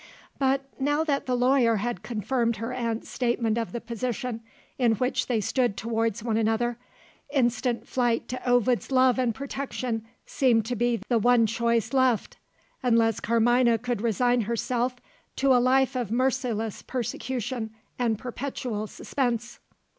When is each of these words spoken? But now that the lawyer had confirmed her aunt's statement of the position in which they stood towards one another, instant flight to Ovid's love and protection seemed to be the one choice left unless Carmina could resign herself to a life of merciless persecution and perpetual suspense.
But 0.39 0.61
now 0.79 1.03
that 1.03 1.27
the 1.27 1.35
lawyer 1.37 1.75
had 1.75 2.01
confirmed 2.01 2.55
her 2.55 2.73
aunt's 2.73 3.07
statement 3.07 3.55
of 3.59 3.71
the 3.71 3.79
position 3.79 4.41
in 4.79 4.93
which 4.93 5.27
they 5.27 5.39
stood 5.39 5.77
towards 5.77 6.23
one 6.23 6.37
another, 6.37 6.79
instant 7.29 7.87
flight 7.87 8.27
to 8.29 8.43
Ovid's 8.49 8.89
love 8.91 9.19
and 9.19 9.35
protection 9.35 10.03
seemed 10.25 10.65
to 10.65 10.75
be 10.75 11.01
the 11.07 11.19
one 11.19 11.45
choice 11.45 11.93
left 11.93 12.37
unless 12.81 13.19
Carmina 13.19 13.77
could 13.77 14.01
resign 14.01 14.41
herself 14.41 14.95
to 15.35 15.53
a 15.53 15.61
life 15.61 15.95
of 15.95 16.09
merciless 16.09 16.81
persecution 16.81 17.69
and 17.99 18.17
perpetual 18.17 18.87
suspense. 18.87 19.59